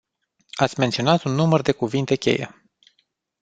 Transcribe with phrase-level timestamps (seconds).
[0.53, 2.63] Ați menționat un număr de cuvinte cheie.